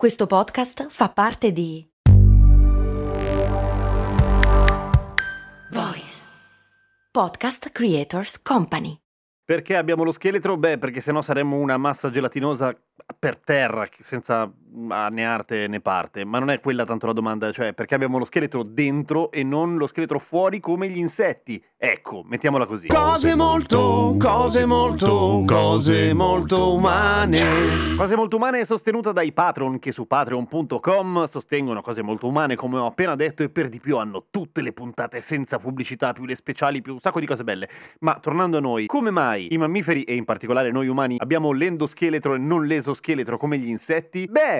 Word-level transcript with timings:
Questo 0.00 0.26
podcast 0.26 0.86
fa 0.88 1.10
parte 1.10 1.52
di 1.52 1.86
Voice 5.70 6.24
Podcast 7.10 7.68
Creators 7.68 8.40
Company. 8.40 8.98
Perché 9.44 9.76
abbiamo 9.76 10.02
lo 10.02 10.12
scheletro? 10.12 10.56
Beh, 10.56 10.78
perché 10.78 11.02
sennò 11.02 11.20
saremmo 11.20 11.58
una 11.58 11.76
massa 11.76 12.08
gelatinosa 12.08 12.74
per 13.18 13.36
terra, 13.36 13.86
senza 13.90 14.50
né 14.72 15.24
arte 15.24 15.66
né 15.68 15.80
parte. 15.80 16.24
Ma 16.24 16.38
non 16.38 16.50
è 16.50 16.60
quella 16.60 16.84
tanto 16.84 17.06
la 17.06 17.12
domanda, 17.12 17.50
cioè 17.52 17.72
perché 17.72 17.94
abbiamo 17.94 18.18
lo 18.18 18.24
scheletro 18.24 18.62
dentro 18.62 19.30
e 19.30 19.42
non 19.42 19.76
lo 19.76 19.86
scheletro 19.86 20.18
fuori 20.18 20.60
come 20.60 20.88
gli 20.88 20.98
insetti? 20.98 21.62
Ecco, 21.76 22.22
mettiamola 22.26 22.66
così. 22.66 22.88
Cose 22.88 23.34
molto, 23.34 24.14
cose 24.18 24.66
molto, 24.66 25.42
cose 25.46 26.12
molto 26.12 26.74
umane. 26.74 27.38
Cose 27.96 28.16
molto 28.16 28.36
umane 28.36 28.60
è 28.60 28.64
sostenuta 28.64 29.12
dai 29.12 29.32
patron 29.32 29.78
che 29.78 29.90
su 29.90 30.06
patreon.com 30.06 31.24
sostengono 31.24 31.80
cose 31.80 32.02
molto 32.02 32.26
umane, 32.26 32.54
come 32.54 32.78
ho 32.78 32.86
appena 32.86 33.14
detto, 33.14 33.42
e 33.42 33.48
per 33.48 33.68
di 33.68 33.80
più 33.80 33.96
hanno 33.96 34.26
tutte 34.30 34.60
le 34.60 34.72
puntate 34.72 35.20
senza 35.20 35.58
pubblicità, 35.58 36.12
più 36.12 36.26
le 36.26 36.34
speciali, 36.34 36.82
più 36.82 36.92
un 36.92 36.98
sacco 36.98 37.20
di 37.20 37.26
cose 37.26 37.44
belle. 37.44 37.68
Ma 38.00 38.18
tornando 38.20 38.58
a 38.58 38.60
noi, 38.60 38.86
come 38.86 39.10
mai 39.10 39.48
i 39.50 39.56
mammiferi 39.56 40.02
e 40.04 40.14
in 40.14 40.24
particolare 40.24 40.70
noi 40.70 40.88
umani 40.88 41.16
abbiamo 41.18 41.52
l'endoscheletro 41.52 42.34
e 42.34 42.38
non 42.38 42.66
l'esoscheletro 42.66 43.38
come 43.38 43.56
gli 43.56 43.68
insetti? 43.68 44.26
Beh, 44.30 44.59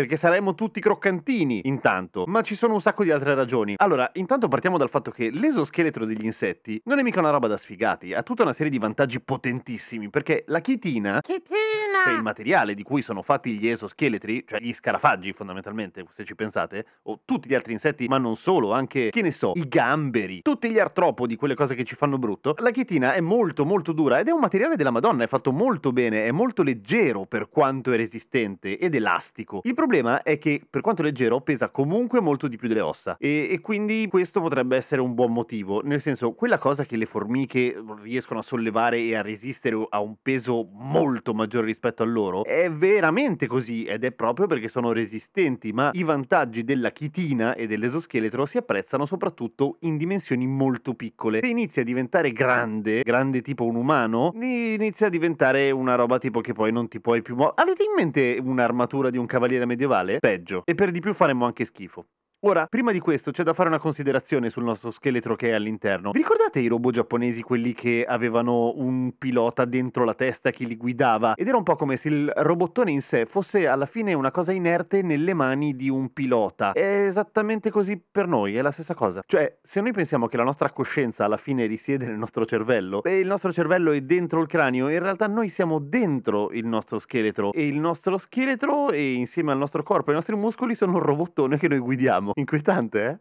perché 0.00 0.16
saremmo 0.16 0.54
tutti 0.54 0.80
croccantini 0.80 1.60
intanto, 1.64 2.24
ma 2.26 2.40
ci 2.40 2.56
sono 2.56 2.72
un 2.72 2.80
sacco 2.80 3.04
di 3.04 3.10
altre 3.10 3.34
ragioni. 3.34 3.74
Allora, 3.76 4.10
intanto 4.14 4.48
partiamo 4.48 4.78
dal 4.78 4.88
fatto 4.88 5.10
che 5.10 5.28
l'esoscheletro 5.30 6.06
degli 6.06 6.24
insetti 6.24 6.80
non 6.86 6.98
è 6.98 7.02
mica 7.02 7.20
una 7.20 7.28
roba 7.28 7.48
da 7.48 7.58
sfigati, 7.58 8.14
ha 8.14 8.22
tutta 8.22 8.42
una 8.44 8.54
serie 8.54 8.72
di 8.72 8.78
vantaggi 8.78 9.20
potentissimi, 9.20 10.08
perché 10.08 10.44
la 10.46 10.60
chitina, 10.60 11.20
Chitina! 11.20 12.02
cioè 12.02 12.14
il 12.14 12.22
materiale 12.22 12.72
di 12.72 12.82
cui 12.82 13.02
sono 13.02 13.20
fatti 13.20 13.58
gli 13.58 13.68
esoscheletri, 13.68 14.44
cioè 14.46 14.58
gli 14.58 14.72
scarafaggi 14.72 15.34
fondamentalmente, 15.34 16.02
se 16.08 16.24
ci 16.24 16.34
pensate, 16.34 16.86
o 17.02 17.20
tutti 17.26 17.50
gli 17.50 17.54
altri 17.54 17.74
insetti, 17.74 18.08
ma 18.08 18.16
non 18.16 18.36
solo, 18.36 18.72
anche, 18.72 19.10
che 19.10 19.20
ne 19.20 19.30
so, 19.30 19.52
i 19.54 19.68
gamberi, 19.68 20.40
tutti 20.40 20.70
gli 20.70 20.78
artropodi, 20.78 21.36
quelle 21.36 21.54
cose 21.54 21.74
che 21.74 21.84
ci 21.84 21.94
fanno 21.94 22.16
brutto, 22.16 22.54
la 22.60 22.70
chitina 22.70 23.12
è 23.12 23.20
molto 23.20 23.66
molto 23.66 23.92
dura 23.92 24.18
ed 24.18 24.28
è 24.28 24.30
un 24.30 24.40
materiale 24.40 24.76
della 24.76 24.90
Madonna, 24.90 25.24
è 25.24 25.26
fatto 25.26 25.52
molto 25.52 25.92
bene, 25.92 26.24
è 26.24 26.30
molto 26.30 26.62
leggero 26.62 27.26
per 27.26 27.50
quanto 27.50 27.92
è 27.92 27.96
resistente 27.96 28.78
ed 28.78 28.94
elastico. 28.94 29.60
Il 29.64 29.74
problema 29.74 29.88
è 30.22 30.38
che 30.38 30.62
per 30.68 30.80
quanto 30.80 31.02
leggero 31.02 31.40
pesa 31.40 31.70
comunque 31.70 32.20
molto 32.20 32.48
di 32.48 32.56
più 32.56 32.68
delle 32.68 32.80
ossa 32.80 33.16
e, 33.18 33.48
e 33.50 33.60
quindi 33.60 34.06
questo 34.08 34.40
potrebbe 34.40 34.76
essere 34.76 35.00
un 35.00 35.14
buon 35.14 35.32
motivo, 35.32 35.80
nel 35.82 36.00
senso 36.00 36.32
quella 36.32 36.58
cosa 36.58 36.84
che 36.84 36.96
le 36.96 37.06
formiche 37.06 37.74
riescono 38.02 38.40
a 38.40 38.42
sollevare 38.42 38.98
e 38.98 39.16
a 39.16 39.22
resistere 39.22 39.86
a 39.88 40.00
un 40.00 40.16
peso 40.22 40.68
molto 40.72 41.34
maggiore 41.34 41.66
rispetto 41.66 42.02
a 42.02 42.06
loro 42.06 42.44
è 42.44 42.70
veramente 42.70 43.46
così 43.46 43.84
ed 43.84 44.04
è 44.04 44.12
proprio 44.12 44.46
perché 44.46 44.68
sono 44.68 44.92
resistenti, 44.92 45.72
ma 45.72 45.90
i 45.94 46.02
vantaggi 46.02 46.64
della 46.64 46.90
chitina 46.90 47.54
e 47.54 47.66
dell'esoscheletro 47.66 48.46
si 48.46 48.58
apprezzano 48.58 49.04
soprattutto 49.04 49.76
in 49.80 49.96
dimensioni 49.96 50.46
molto 50.46 50.94
piccole. 50.94 51.40
Se 51.40 51.46
inizia 51.46 51.82
a 51.82 51.84
diventare 51.84 52.32
grande, 52.32 53.02
grande 53.02 53.40
tipo 53.40 53.64
un 53.64 53.76
umano, 53.76 54.32
inizia 54.34 55.06
a 55.06 55.10
diventare 55.10 55.70
una 55.70 55.94
roba 55.94 56.18
tipo 56.18 56.40
che 56.40 56.52
poi 56.52 56.72
non 56.72 56.88
ti 56.88 57.00
puoi 57.00 57.22
più 57.22 57.34
muovere. 57.34 57.60
Avete 57.62 57.82
in 57.84 57.92
mente 57.96 58.38
un'armatura 58.42 59.10
di 59.10 59.18
un 59.18 59.26
cavaliere 59.26 59.64
medievale? 59.70 60.18
Peggio. 60.18 60.62
E 60.64 60.74
per 60.74 60.90
di 60.90 61.00
più 61.00 61.14
faremmo 61.14 61.46
anche 61.46 61.64
schifo. 61.64 62.06
Ora, 62.42 62.66
prima 62.66 62.90
di 62.90 63.00
questo 63.00 63.32
c'è 63.32 63.42
da 63.42 63.52
fare 63.52 63.68
una 63.68 63.78
considerazione 63.78 64.48
sul 64.48 64.64
nostro 64.64 64.90
scheletro 64.90 65.36
che 65.36 65.50
è 65.50 65.52
all'interno. 65.52 66.10
Vi 66.10 66.20
ricordate 66.20 66.58
i 66.60 66.68
robot 66.68 66.94
giapponesi, 66.94 67.42
quelli 67.42 67.74
che 67.74 68.06
avevano 68.08 68.72
un 68.76 69.12
pilota 69.18 69.66
dentro 69.66 70.04
la 70.04 70.14
testa 70.14 70.48
che 70.48 70.64
li 70.64 70.78
guidava? 70.78 71.34
Ed 71.34 71.48
era 71.48 71.58
un 71.58 71.64
po' 71.64 71.76
come 71.76 71.96
se 71.96 72.08
il 72.08 72.32
robottone 72.34 72.92
in 72.92 73.02
sé 73.02 73.26
fosse 73.26 73.66
alla 73.66 73.84
fine 73.84 74.14
una 74.14 74.30
cosa 74.30 74.52
inerte 74.52 75.02
nelle 75.02 75.34
mani 75.34 75.76
di 75.76 75.90
un 75.90 76.14
pilota. 76.14 76.72
È 76.72 77.04
esattamente 77.04 77.70
così 77.70 78.02
per 78.10 78.26
noi, 78.26 78.56
è 78.56 78.62
la 78.62 78.70
stessa 78.70 78.94
cosa. 78.94 79.20
Cioè, 79.26 79.58
se 79.60 79.82
noi 79.82 79.92
pensiamo 79.92 80.26
che 80.26 80.38
la 80.38 80.44
nostra 80.44 80.70
coscienza 80.70 81.26
alla 81.26 81.36
fine 81.36 81.66
risiede 81.66 82.06
nel 82.06 82.16
nostro 82.16 82.46
cervello, 82.46 83.02
e 83.02 83.18
il 83.18 83.26
nostro 83.26 83.52
cervello 83.52 83.92
è 83.92 84.00
dentro 84.00 84.40
il 84.40 84.46
cranio, 84.46 84.88
in 84.88 85.00
realtà 85.00 85.26
noi 85.26 85.50
siamo 85.50 85.78
dentro 85.78 86.50
il 86.52 86.64
nostro 86.64 86.98
scheletro. 86.98 87.52
E 87.52 87.66
il 87.66 87.78
nostro 87.78 88.16
scheletro, 88.16 88.92
e 88.92 89.12
insieme 89.12 89.52
al 89.52 89.58
nostro 89.58 89.82
corpo 89.82 90.06
e 90.06 90.12
ai 90.12 90.14
nostri 90.14 90.36
muscoli, 90.36 90.74
sono 90.74 90.92
un 90.94 91.00
robottone 91.00 91.58
che 91.58 91.68
noi 91.68 91.80
guidiamo. 91.80 92.29
Inquietante, 92.36 92.98
eh? 93.10 93.18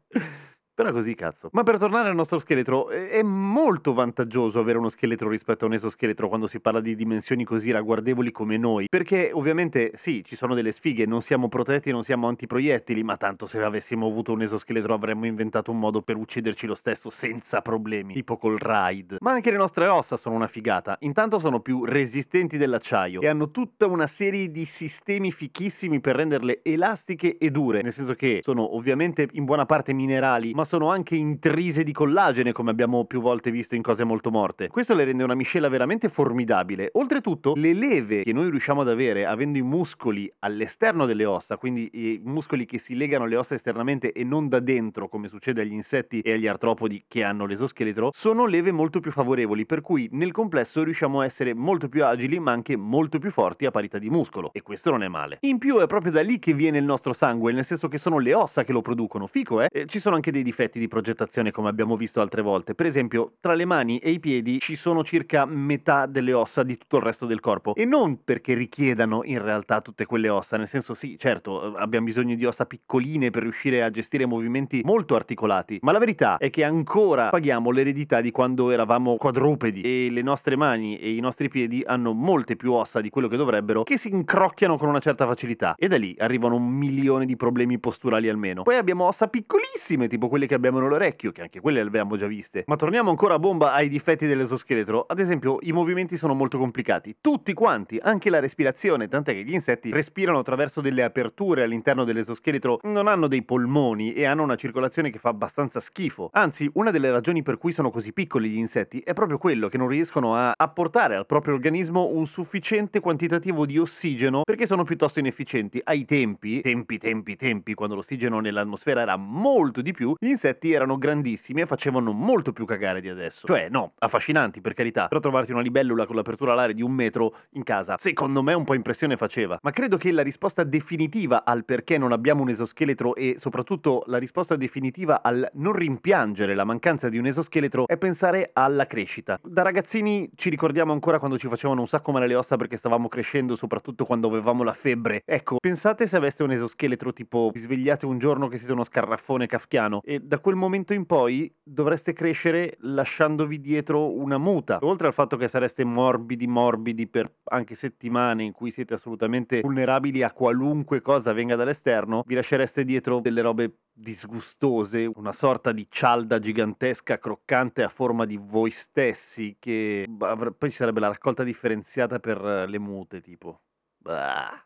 Però 0.80 0.94
così 0.94 1.14
cazzo. 1.14 1.50
Ma 1.52 1.64
per 1.64 1.78
tornare 1.78 2.08
al 2.08 2.16
nostro 2.16 2.40
scheletro, 2.40 2.88
è 2.88 3.22
molto 3.22 3.92
vantaggioso 3.94 4.62
avere 4.62 4.78
uno 4.78 4.88
scheletro 4.88 5.28
rispetto 5.28 5.66
a 5.66 5.68
un 5.68 5.74
esoscheletro 5.74 6.30
quando 6.30 6.48
si 6.48 6.62
parla 6.62 6.80
di 6.80 6.96
dimensioni 6.96 7.44
così 7.44 7.72
ragguardevoli 7.72 8.32
come 8.32 8.56
noi. 8.56 8.86
Perché 8.88 9.32
ovviamente 9.34 9.92
sì, 9.96 10.24
ci 10.24 10.38
sono 10.38 10.56
delle 10.56 10.72
sfighe, 10.72 11.06
non 11.06 11.22
siamo 11.22 11.50
protetti, 11.50 11.92
non 11.92 12.04
siamo 12.04 12.30
antiproiettili, 12.30 13.04
ma 13.04 13.18
tanto 13.18 13.46
se 13.46 13.62
avessimo 13.62 14.08
avuto 14.08 14.32
un 14.32 14.42
esoscheletro 14.42 14.94
avremmo 14.94 15.26
inventato 15.26 15.70
un 15.72 15.80
modo 15.80 16.02
per 16.02 16.16
ucciderci 16.16 16.66
lo 16.66 16.76
stesso 16.76 17.10
senza 17.10 17.62
problemi, 17.62 18.14
tipo 18.14 18.38
col 18.38 18.58
raid. 18.58 19.18
Ma 19.20 19.32
anche 19.32 19.52
le 19.52 19.58
nostre 19.58 19.86
ossa 19.88 20.16
sono 20.16 20.36
una 20.36 20.48
figata. 20.48 20.96
Intanto 21.02 21.40
sono 21.40 21.60
più 21.60 21.84
resistenti 21.84 22.56
dell'acciaio 22.56 23.20
e 23.20 23.28
hanno 23.28 23.52
tutta 23.52 23.86
una 23.86 24.08
serie 24.08 24.50
di 24.50 24.64
sistemi 24.64 25.34
fichissimi 25.34 26.00
per 26.00 26.16
renderle 26.16 26.62
elastiche 26.64 27.38
e 27.38 27.52
dure, 27.52 27.82
nel 27.82 27.92
senso 27.92 28.14
che 28.14 28.40
sono 28.42 28.78
ovviamente 28.78 29.28
in 29.34 29.44
buona 29.44 29.66
parte 29.66 29.92
minerali, 29.92 30.54
ma 30.54 30.68
sono 30.70 30.92
anche 30.92 31.16
intrise 31.16 31.84
di 31.84 31.92
collagene, 31.92 32.52
come 32.52 32.70
abbiamo 32.70 33.04
più 33.06 33.22
volte 33.22 33.50
visto 33.50 33.74
in 33.74 33.82
cose 33.82 34.04
molto 34.04 34.30
morte. 34.30 34.68
Questo 34.68 34.94
le 34.94 35.04
rende 35.04 35.24
una 35.24 35.34
miscela 35.34 35.68
veramente 35.68 36.10
formidabile. 36.10 36.92
Oltretutto, 36.94 37.54
le 37.56 37.74
leve 37.74 38.22
che 38.22 38.34
noi 38.34 38.52
riusciamo 38.52 38.82
ad 38.82 38.90
avere 38.90 39.26
avendo 39.26 39.58
i 39.58 39.64
muscoli 39.64 40.32
all'esterno 40.42 41.08
delle 41.08 41.26
ossa, 41.26 41.58
quindi 41.58 41.90
i 41.92 42.22
muscoli 42.24 42.66
che 42.66 42.78
si 42.78 42.96
legano 42.96 43.24
alle 43.24 43.36
ossa 43.36 43.56
esternamente 43.56 44.12
e 44.12 44.24
non 44.24 44.48
da 44.48 44.60
dentro, 44.60 45.10
come 45.10 45.28
succede 45.28 45.64
agli 45.64 45.74
insetti 45.74 46.20
e 46.20 46.34
agli 46.34 46.46
artropodi 46.46 47.04
che 47.08 47.24
hanno 47.24 47.48
l'esoscheletro, 47.48 48.12
sono 48.14 48.46
leve 48.46 48.72
molto 48.72 49.00
più 49.00 49.10
favorevoli, 49.10 49.66
per 49.66 49.82
cui 49.82 50.08
nel 50.12 50.32
complesso 50.32 50.84
riusciamo 50.84 51.22
a 51.22 51.26
essere 51.26 51.56
molto 51.56 51.90
più 51.90 52.06
agili, 52.06 52.40
ma 52.40 52.52
anche 52.52 52.76
molto 52.76 53.18
più 53.18 53.32
forti 53.32 53.66
a 53.66 53.72
parità 53.72 53.98
di 53.98 54.12
muscolo. 54.12 54.52
E 54.54 54.62
questo 54.62 54.92
non 54.92 55.02
è 55.02 55.08
male. 55.08 55.40
In 55.42 55.58
più 55.58 55.80
è 55.80 55.88
proprio 55.88 56.12
da 56.12 56.22
lì 56.22 56.38
che 56.38 56.54
viene 56.54 56.78
il 56.78 56.86
nostro 56.86 57.12
sangue, 57.12 57.54
nel 57.54 57.66
senso 57.66 57.88
che 57.88 57.98
sono 57.98 58.20
le 58.20 58.36
ossa 58.36 58.64
che 58.64 58.72
lo 58.72 58.82
producono. 58.82 59.26
Fico, 59.26 59.64
eh? 59.64 59.70
Ci 59.88 60.00
sono 60.00 60.14
anche 60.14 60.30
dei 60.30 60.44
difetti 60.44 60.58
di 60.68 60.88
progettazione 60.90 61.52
come 61.52 61.70
abbiamo 61.70 61.96
visto 61.96 62.20
altre 62.20 62.42
volte. 62.42 62.76
Per 62.76 62.86
esempio, 62.86 63.36
tra 63.40 63.54
le 63.54 63.66
mani 63.66 64.00
e 64.00 64.12
i 64.12 64.20
piedi 64.20 64.60
ci 64.60 64.76
sono 64.76 65.04
circa 65.04 65.46
metà 65.46 66.06
delle 66.06 66.34
ossa 66.34 66.64
di 66.64 66.78
tutto 66.78 66.98
il 66.98 67.04
resto 67.04 67.26
del 67.26 67.40
corpo. 67.40 67.74
E 67.76 67.86
non 67.86 68.24
perché 68.24 68.54
richiedano 68.54 69.22
in 69.24 69.42
realtà 69.42 69.80
tutte 69.80 70.06
quelle 70.06 70.28
ossa, 70.28 70.58
nel 70.58 70.68
senso 70.68 70.94
sì, 70.94 71.18
certo, 71.18 71.76
abbiamo 71.76 72.06
bisogno 72.06 72.36
di 72.36 72.46
ossa 72.46 72.66
piccoline 72.66 73.30
per 73.30 73.44
riuscire 73.44 73.84
a 73.84 73.90
gestire 73.90 74.26
movimenti 74.26 74.82
molto 74.84 75.16
articolati, 75.16 75.80
ma 75.82 75.92
la 75.92 76.00
verità 76.00 76.38
è 76.38 76.50
che 76.50 76.64
ancora 76.64 77.30
paghiamo 77.30 77.72
l'eredità 77.72 78.20
di 78.20 78.32
quando 78.32 78.72
eravamo 78.72 79.16
quadrupedi 79.16 79.82
e 79.82 80.10
le 80.12 80.22
nostre 80.22 80.56
mani 80.58 80.98
e 80.98 81.14
i 81.14 81.20
nostri 81.20 81.48
piedi 81.48 81.84
hanno 81.86 82.14
molte 82.14 82.56
più 82.56 82.74
ossa 82.74 83.00
di 83.02 83.10
quello 83.10 83.28
che 83.28 83.38
dovrebbero 83.38 83.84
che 83.84 83.98
si 83.98 84.10
incrocchiano 84.10 84.78
con 84.78 84.90
una 84.90 85.00
certa 85.00 85.26
facilità 85.26 85.76
e 85.78 85.88
da 85.88 85.98
lì 85.98 86.16
arrivano 86.20 86.56
un 86.56 86.68
milione 86.68 87.26
di 87.26 87.36
problemi 87.36 87.80
posturali 87.80 88.30
almeno. 88.30 88.64
Poi 88.64 88.76
abbiamo 88.76 89.06
ossa 89.06 89.28
piccolissime, 89.28 90.08
tipo 90.08 90.28
quelle 90.40 90.48
che 90.48 90.56
abbiamo 90.56 90.80
nell'orecchio, 90.80 91.32
che 91.32 91.42
anche 91.42 91.60
quelle 91.60 91.82
le 91.82 91.88
abbiamo 91.88 92.16
già 92.16 92.28
viste. 92.28 92.64
Ma 92.68 92.76
torniamo 92.76 93.10
ancora 93.10 93.34
a 93.34 93.40
bomba 93.40 93.74
ai 93.74 93.90
difetti 93.90 94.26
dell'esoscheletro. 94.26 95.06
Ad 95.08 95.20
esempio, 95.20 95.58
i 95.62 95.72
movimenti 95.74 96.16
sono 96.16 96.34
molto 96.34 96.58
complicati, 96.58 97.18
tutti 97.20 97.54
quanti, 97.54 98.00
anche 98.02 98.30
la 98.30 98.40
respirazione, 98.40 99.08
tant'è 99.08 99.34
che 99.34 99.44
gli 99.44 99.54
insetti 99.54 99.92
respirano 99.92 100.40
attraverso 100.40 100.80
delle 100.80 101.04
aperture 101.04 101.64
all'interno 101.64 102.06
dell'esoscheletro, 102.06 102.80
non 102.84 103.08
hanno 103.08 103.28
dei 103.28 103.44
polmoni 103.44 104.14
e 104.14 104.26
hanno 104.26 104.44
una 104.44 104.56
circolazione 104.56 105.10
che 105.10 105.20
fa 105.20 105.30
abbastanza 105.30 105.80
schifo. 105.80 106.30
Anzi, 106.32 106.70
una 106.76 106.92
delle 106.92 107.12
ragioni 107.12 107.44
per 107.44 107.58
cui 107.58 107.74
sono 107.74 107.90
così 107.90 108.14
piccoli 108.14 108.50
gli 108.50 108.58
insetti 108.58 109.00
è 109.00 109.14
proprio 109.14 109.38
quello 109.38 109.68
che 109.68 109.78
non 109.78 109.88
riescono 109.88 110.36
a 110.36 110.54
apportare 110.56 111.16
al 111.16 111.26
proprio 111.26 111.56
organismo 111.56 112.08
un 112.14 112.26
sufficiente 112.26 113.00
quantitativo 113.00 113.66
di 113.66 113.78
ossigeno 113.78 114.44
perché 114.44 114.66
sono 114.66 114.84
piuttosto 114.84 115.20
inefficienti. 115.20 115.82
Ai 115.84 116.06
tempi, 116.06 116.62
tempi, 116.62 116.98
tempi, 116.98 117.36
tempi, 117.36 117.74
quando 117.74 117.96
l'ossigeno 117.96 118.40
nell'atmosfera 118.40 119.02
era 119.02 119.18
molto 119.18 119.82
di 119.82 119.92
più, 119.92 120.16
gli 120.20 120.29
insetti 120.30 120.72
erano 120.72 120.98
grandissimi 120.98 121.62
e 121.62 121.66
facevano 121.66 122.12
molto 122.12 122.54
più 122.54 122.66
cagare 122.66 123.02
di 123.02 123.10
adesso. 123.10 123.48
Cioè, 123.48 123.70
no, 123.70 123.94
affascinanti 124.00 124.62
per 124.62 124.74
carità, 124.74 125.08
però 125.08 125.20
trovarti 125.20 125.52
una 125.52 125.62
libellula 125.62 126.06
con 126.06 126.16
l'apertura 126.16 126.54
alare 126.54 126.74
di 126.74 126.82
un 126.82 126.92
metro 126.92 127.36
in 127.52 127.64
casa, 127.64 127.96
secondo 127.98 128.42
me 128.42 128.54
un 128.54 128.64
po' 128.64 128.74
impressione 128.74 129.18
faceva. 129.18 129.60
Ma 129.62 129.72
credo 129.72 129.98
che 129.98 130.12
la 130.12 130.22
risposta 130.22 130.64
definitiva 130.64 131.44
al 131.46 131.66
perché 131.66 131.98
non 131.98 132.12
abbiamo 132.12 132.42
un 132.42 132.50
esoscheletro 132.50 133.16
e 133.16 133.36
soprattutto 133.38 134.04
la 134.08 134.18
risposta 134.18 134.56
definitiva 134.56 135.22
al 135.22 135.50
non 135.54 135.74
rimpiangere 135.74 136.56
la 136.56 136.64
mancanza 136.64 137.10
di 137.10 137.18
un 137.18 137.26
esoscheletro 137.26 137.88
è 137.88 137.98
pensare 137.98 138.52
alla 138.54 138.86
crescita. 138.86 139.40
Da 139.44 139.62
ragazzini 139.62 140.30
ci 140.36 140.50
ricordiamo 140.50 140.92
ancora 140.92 141.20
quando 141.20 141.38
ci 141.38 141.48
facevano 141.48 141.82
un 141.82 141.88
sacco 141.88 142.12
male 142.12 142.28
le 142.28 142.36
ossa 142.36 142.56
perché 142.56 142.78
stavamo 142.78 143.08
crescendo, 143.08 143.56
soprattutto 143.56 144.06
quando 144.06 144.28
avevamo 144.28 144.64
la 144.64 144.74
febbre. 144.74 145.22
Ecco, 145.26 145.58
pensate 145.60 146.08
se 146.08 146.16
aveste 146.16 146.44
un 146.44 146.52
esoscheletro 146.52 147.14
tipo 147.14 147.50
vi 147.54 147.60
svegliate 147.60 148.06
un 148.06 148.18
giorno 148.18 148.48
che 148.48 148.58
siete 148.58 148.74
uno 148.74 148.84
scarraffone 148.84 149.48
kafkiano 149.48 150.02
e 150.04 150.19
da 150.22 150.40
quel 150.40 150.56
momento 150.56 150.94
in 150.94 151.06
poi 151.06 151.54
dovreste 151.64 152.14
crescere 152.14 152.78
lasciandovi 152.80 153.60
dietro 153.60 154.14
una 154.14 154.38
muta. 154.38 154.80
Oltre 154.82 155.08
al 155.08 155.14
fatto 155.14 155.38
che 155.38 155.48
sareste 155.48 155.84
morbidi 155.84 156.48
morbidi 156.48 157.08
per 157.08 157.34
anche 157.46 157.76
settimane 157.76 158.44
in 158.44 158.52
cui 158.52 158.72
siete 158.72 158.94
assolutamente 158.94 159.62
vulnerabili 159.62 160.24
a 160.24 160.32
qualunque 160.32 161.02
cosa 161.02 161.34
venga 161.34 161.56
dall'esterno, 161.56 162.24
vi 162.26 162.36
lascereste 162.36 162.84
dietro 162.84 163.20
delle 163.20 163.42
robe 163.42 163.80
disgustose, 163.92 165.10
una 165.16 165.34
sorta 165.34 165.72
di 165.72 165.86
cialda 165.90 166.40
gigantesca 166.40 167.18
croccante 167.20 167.84
a 167.84 167.90
forma 167.90 168.26
di 168.26 168.40
voi 168.42 168.70
stessi 168.70 169.58
che 169.60 170.06
poi 170.18 170.70
ci 170.70 170.76
sarebbe 170.76 171.00
la 171.00 171.08
raccolta 171.08 171.44
differenziata 171.44 172.20
per 172.20 172.42
le 172.68 172.80
mute 172.80 173.22
tipo. 173.22 173.62
Bah. 173.98 174.64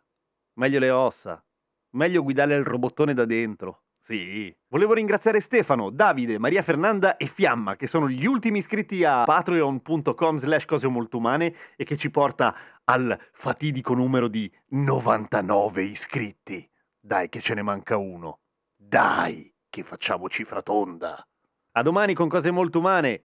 Meglio 0.55 0.79
le 0.79 0.89
ossa. 0.91 1.43
Meglio 1.91 2.23
guidare 2.23 2.55
il 2.55 2.63
robottone 2.63 3.13
da 3.13 3.25
dentro. 3.25 3.81
Sì. 4.05 4.53
Volevo 4.67 4.93
ringraziare 4.93 5.39
Stefano, 5.39 5.89
Davide, 5.89 6.37
Maria 6.37 6.61
Fernanda 6.61 7.15
e 7.15 7.25
Fiamma, 7.25 7.77
che 7.77 7.87
sono 7.87 8.09
gli 8.09 8.25
ultimi 8.25 8.57
iscritti 8.57 9.05
a 9.05 9.23
patreon.com 9.23 10.35
slash 10.35 10.65
cose 10.65 10.89
molto 10.89 11.15
umane 11.15 11.55
e 11.77 11.85
che 11.85 11.95
ci 11.95 12.11
porta 12.11 12.53
al 12.83 13.17
fatidico 13.31 13.93
numero 13.93 14.27
di 14.27 14.51
99 14.71 15.83
iscritti. 15.83 16.69
Dai 16.99 17.29
che 17.29 17.39
ce 17.39 17.53
ne 17.53 17.61
manca 17.61 17.95
uno. 17.95 18.39
Dai, 18.75 19.49
che 19.69 19.83
facciamo 19.83 20.27
cifra 20.27 20.61
tonda. 20.61 21.25
A 21.71 21.81
domani 21.81 22.13
con 22.13 22.27
cose 22.27 22.51
molto 22.51 22.79
umane. 22.79 23.27